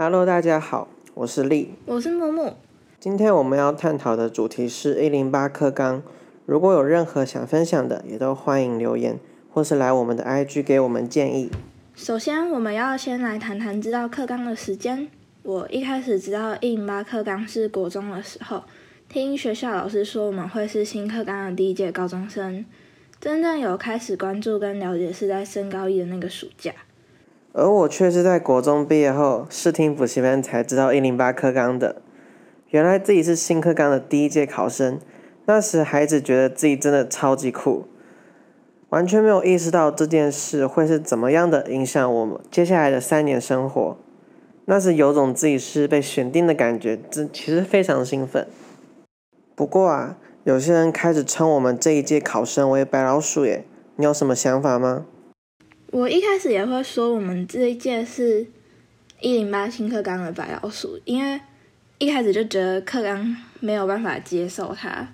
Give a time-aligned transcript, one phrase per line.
[0.00, 1.74] Hello，大家好，我是丽。
[1.84, 2.54] 我是木木。
[3.00, 6.04] 今天我们要探讨的主题是一零八课纲。
[6.46, 9.18] 如果有任何想分享的，也都欢迎留言，
[9.50, 11.50] 或是来我们的 IG 给我们建议。
[11.96, 15.08] 首先，我们要先来谈谈知道课纲的时间。
[15.42, 18.62] 我一开始知道一零八课纲是国中的时候，
[19.08, 22.64] 听学校老师说我们会是新课纲的第一届高中生。
[23.20, 26.72] 真正有开始关注跟了解是在升高一的那个暑假，
[27.52, 32.02] 而我却是在国中毕业后试听补习班才知道一零八课纲的。
[32.70, 34.98] 原来自己是新课纲的第一届考生，
[35.46, 37.86] 那时孩子觉得自己真的超级酷，
[38.90, 43.96] 完全没有意识到这件事会是怎么样的影响我们接下来的三年生活。
[44.66, 48.46] 那时有种自己是被选定的感觉，这其实非常兴奋。
[49.54, 50.16] 不过啊。
[50.44, 55.04] 有些人开始称我们这一届考生为“白老鼠”耶，你有什么想法吗？
[55.90, 58.46] 我一开始也会说我们这一届是
[59.20, 61.40] 一零八新课纲的白老鼠，因为
[61.96, 65.08] 一开始就觉得课纲没有办法接受它，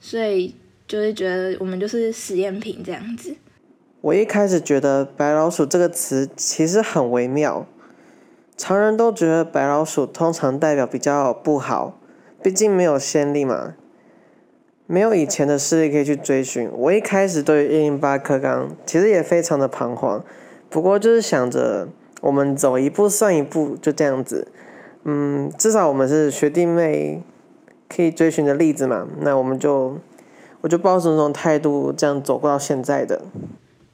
[0.00, 0.54] 所以
[0.86, 3.34] 就是觉得我们就是实验品这样子。
[4.00, 7.66] 我一开始觉得“白老鼠”这个词其实很微妙，
[8.56, 11.98] 常人都觉得白老鼠通常代表比较不好，
[12.40, 13.74] 毕竟没有先例嘛。
[14.92, 16.68] 没有以前的势力可以去追寻。
[16.70, 20.22] 我一开始对于一零八课纲其实也非常的彷徨，
[20.68, 21.88] 不过就是想着
[22.20, 24.48] 我们走一步算一步，就这样子。
[25.04, 27.22] 嗯，至少我们是学弟妹
[27.88, 29.08] 可以追寻的例子嘛。
[29.20, 29.96] 那我们就
[30.60, 33.22] 我就抱着这种态度这样走过到现在的。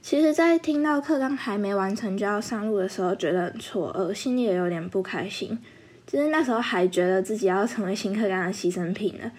[0.02, 5.56] 其实，在听到课纲还没完成就要上路的时候，觉得很错愕，心里也有点不开心。
[6.04, 9.30] 就是那时候还觉得自己要成为新课纲的牺牲品了。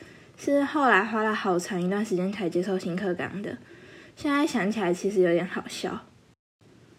[0.42, 3.58] 是后来花了好长一段时间才接受新课纲的，
[4.16, 6.06] 现在想起来其实有点好笑。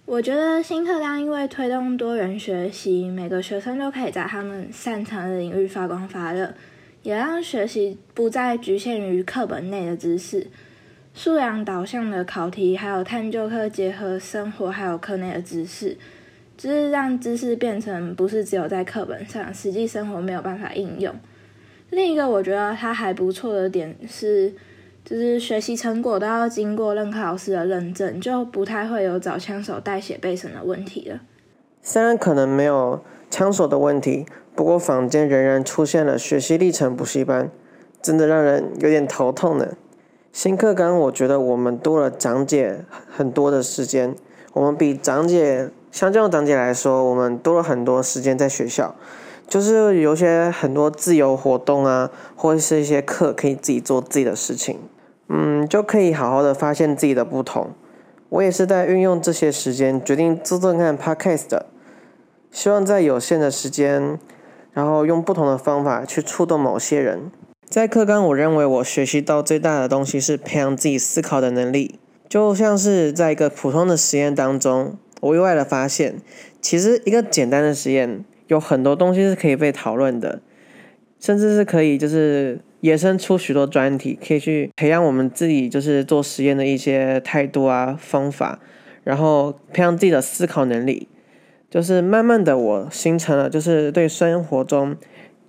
[0.04, 6.52] 我觉得新课纲因为推动多元学习，每个学生都可以在他们擅长的领域发光发热，
[7.02, 10.48] 也让学习不再局限于课本内的知识，
[11.14, 15.96] 素养导向的考题，还有探究课结合生活还有课内的知识，
[16.58, 21.14] 就是让知识变成不是只有在课本上，实际生活没有办法应用。
[21.90, 24.54] 另一个我觉得它还不错的点是，
[25.04, 31.20] 就是学习成果都要经过任课老师的认证，就不太会有找枪手代写背审的问题了。
[31.82, 34.24] 虽然可能没有枪手的问题，
[34.54, 37.50] 不过坊间仍然出现了学习历程补习班，
[38.00, 39.76] 真的让人有点头痛呢。
[40.32, 44.14] 新课纲我觉得我们多了讲解很多的时间，
[44.52, 48.94] 我们比讲解相较讲解来说，我们多了很多时间在学校。
[49.50, 54.78] 就是有些很多自由活动啊，或者是一些课可以自己做自己的事情，
[55.28, 57.72] 嗯，就可以好好的发现自己的不同。
[58.28, 61.66] 我也是在运用这些时间决定做做看 podcast 的，
[62.52, 64.20] 希望在有限的时间，
[64.72, 67.32] 然后用不同的方法去触动某些人。
[67.68, 76.22] 在课纲，我认为我学习到最大的东西是培养自己思考的能力，就像是在一个普通的实验当中，我意外的发现，
[76.62, 78.24] 其实一个简单的实验。
[78.50, 80.40] 有很多东西是可以被讨论的，
[81.20, 88.58] 甚至是可以就是衍生出许多专题，可以去培养我们自己就是做实验的一些态度啊方法，
[89.04, 91.06] 然后培养自己的思考能力。
[91.70, 94.96] 就是慢慢的，我形成了就是对生活中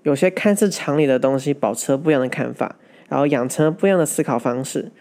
[0.03, 2.75] 有些看似常理的东西保持了不一样的看法，
[3.09, 4.91] 然后养成了不一样的思考方式。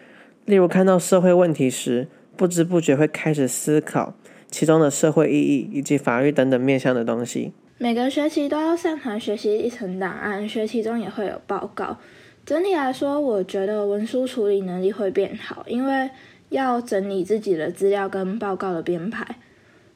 [0.45, 4.15] 例如看到社会问题时，不知不觉会开始思考
[4.49, 7.53] 其中的社会意义以及法律等等面向的东西。
[7.81, 11.97] 每个学期都要上传学习历程档案，学期中也会有报告。
[12.45, 16.07] 整体来说，我觉得文书处理能力会变好，因为
[16.49, 19.25] 要整理自己的资料跟报告的编排。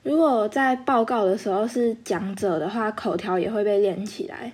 [0.01, 4.53] 如果在报告的时候是讲者的话，口条也会被练起来。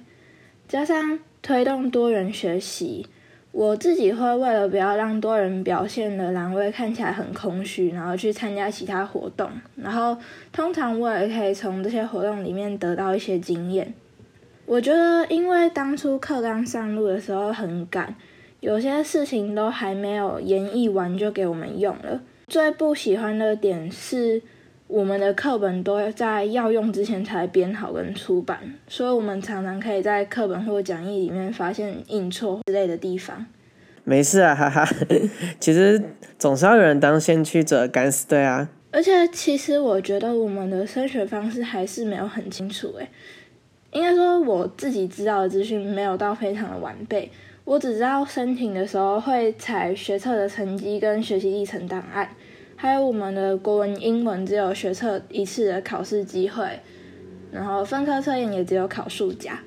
[0.68, 3.08] 加上推动多元学习。
[3.52, 9.50] 我自己会为了不要让多人表现的栏位看起来很空虚，然后去参加其他活动。
[9.76, 10.18] 然后
[10.54, 13.94] 通常我也可以从这些活动里面得到一些经验。
[14.66, 18.16] 我觉得，因为当初课刚上路的时候很赶，
[18.62, 22.22] 有些事情都还没有演绎完就给我们用了。
[22.48, 24.42] 最不喜欢的点是。
[24.92, 28.60] 我们的课本都要在要用之前才编好跟出版，
[28.90, 33.46] 所以我们常常可以在课本或讲义里面发现印错之类的地方。
[34.04, 34.86] 没事啊，哈哈，
[35.62, 36.02] 其实
[36.38, 38.68] 总是要有人当先驱者，敢死队啊。
[38.92, 43.08] 而且其实我觉得我们的升学方式还是没有很清楚，诶，
[43.94, 47.32] 应该说我自己知道的资讯没有到非常的完备，
[47.64, 52.28] 我只知道申请的时候会采学测的成绩跟学习历程档案。
[52.82, 56.80] 还有我们的国文、英文只有学测一次的考试机会，
[57.52, 59.60] 然后分科测验也只有考数甲。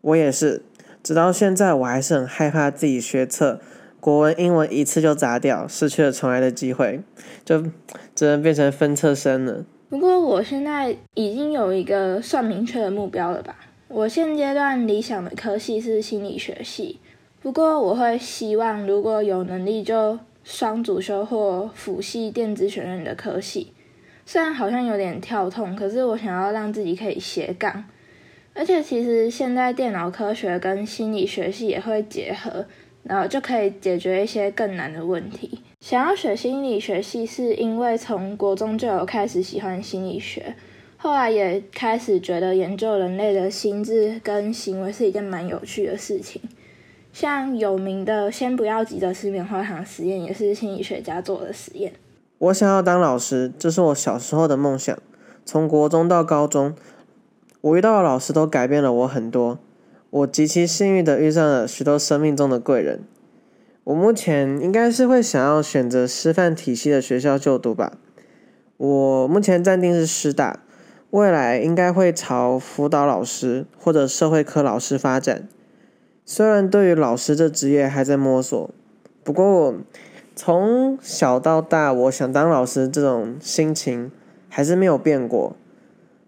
[0.00, 0.62] 我也是，
[1.02, 3.60] 直到现在我还是很害怕自己学测
[4.00, 7.02] 国文、英文一次就砸掉，失去了重来的机会，
[7.44, 7.62] 就
[8.14, 9.66] 只能变成分测生了。
[9.90, 13.54] 不过我现在已经有一个算明确的目标了吧？
[13.88, 17.00] 我现阶段理想的科系是心理学系，
[17.42, 23.72] 不过我会希望如果有能力就双主修或辅系电子学院的科系。
[24.26, 27.84] 虽然好像有点跳痛，可是我想要让自己可以斜杠，
[28.54, 32.64] 而且其实现在电脑科学跟心理学系也会结合，
[33.02, 35.60] 然后就可以解决一些更难的问题。
[35.80, 40.54] 想要学心理学系，是因为从国中就有开始喜欢心理学，
[40.96, 46.40] 后来也开始觉得研究人类的心智跟行为是一件蛮有趣的事情。
[47.12, 51.92] 像有名的“先不要急着吃棉花糖”实验，也是心理学家做的实验。
[52.38, 54.96] 我想要当老师，这是我小时候的梦想。
[55.44, 56.74] 从国中到高中，
[57.60, 59.58] 我遇到的老师都改变了我很多。
[60.10, 63.02] 我极其幸运的遇上了许多生命中的贵人。
[63.84, 67.98] 我目前应该是会想要选择师范体系的学校就读吧。
[68.76, 70.60] 我目前暂定是师大，
[71.10, 75.48] 未来应该会朝辅导老师或者社会科老师发展。
[76.32, 78.70] 虽然对于老师这职业还在摸索，
[79.24, 79.74] 不过。
[80.36, 84.12] 从小到大，我想当老师这种心情
[84.48, 85.54] 还是没有变过。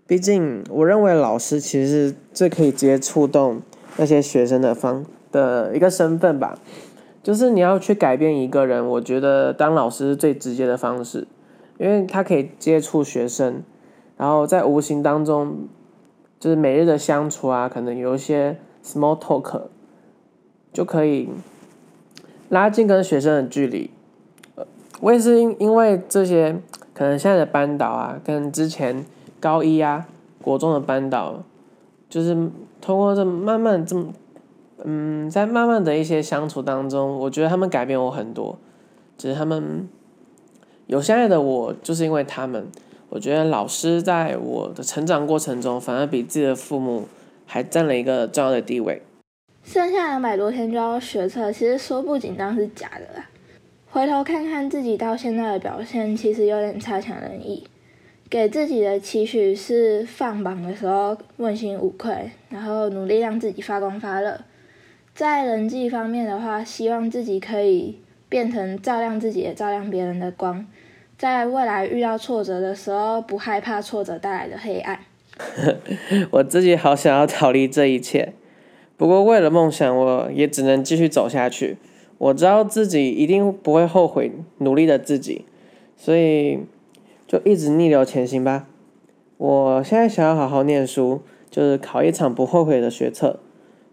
[0.06, 3.62] 毕竟，我认为老师其实是最可以直接触动
[3.96, 6.58] 那些学生的方的一个身份吧。
[7.22, 11.28] 就是你要去改变一个人，我觉得当老师是最直接的方式，
[11.78, 13.62] 因为他可以接触学生，
[14.19, 15.69] 然后在无形当中，
[16.40, 19.69] 就是每日的相处啊，可能有一些 small talk，
[20.72, 21.28] 就可以
[22.48, 23.90] 拉近跟学生的距离。
[25.00, 26.56] 我也是因因为这些，
[26.94, 29.04] 可能现在的班导啊，跟之前
[29.40, 30.06] 高一啊、
[30.40, 31.42] 国中的班导，
[32.08, 32.34] 就是
[32.80, 34.12] 通过这慢慢这么，
[34.84, 38.58] 嗯，在慢慢的一些相处当中，我觉得他们改变我很多。
[39.18, 39.88] 只是他们
[40.86, 42.66] 有现在的我，就是因为他们。
[43.10, 47.06] 我觉得老师在我的成长过程中，反而比自己的父母
[47.44, 49.02] 还占了一个重要的地位。
[49.64, 53.29] 剩下两百多天就要学测，其实说不紧张是假的啦。
[53.91, 57.67] 回头看看自己到现在的表现，其实有点差强人意。
[58.31, 64.41] 给自己的期许是放榜的时候问心无愧，然后努力让自己发光发热。
[65.14, 67.99] 在人际方面的话，希望自己可以
[68.31, 70.67] 变成照亮自己也照亮别人的光，
[71.19, 74.99] 在未来遇到挫折的时候，不害怕挫折带来的黑暗。
[76.32, 78.32] 我自己好想要逃离这一切，
[78.96, 81.76] 不过为了梦想，我也只能继续走下去。
[82.18, 85.44] 我知道自己一定不会后悔努力的自己，
[85.96, 86.60] 所以
[87.26, 88.68] 就一直逆流前行吧。
[89.38, 93.40] 我现在想要好好念书，就是考一场不后悔的学测，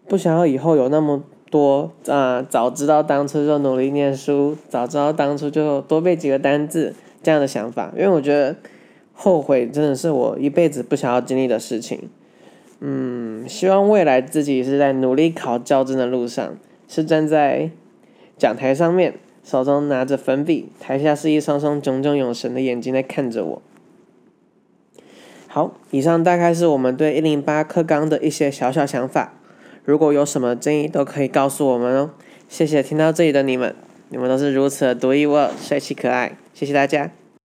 [0.07, 6.93] 不想要以后有那么多啊，早知道当初就努力念书，早知道当初就多背几个单字
[7.23, 8.55] 这样的想法，因为我觉得
[9.13, 12.09] 后悔真的是我一辈子不想要经历的事情。
[12.79, 17.71] 嗯，希望未来自己是在努力考教资的路上，是站在。
[18.37, 23.61] 讲台上面，手中拿着粉笔，台下是一双双炯炯有神的眼睛在看着我。
[25.47, 29.33] 好，以上大概是我们对一零八课纲的一些小小想法。
[29.83, 32.11] 如果有什么建议，都可以告诉我们哦。
[32.47, 33.75] 谢谢听到这里的你们，
[34.07, 36.37] 你们都是如此的独一无二、帅气可爱。
[36.53, 37.18] 谢谢大家。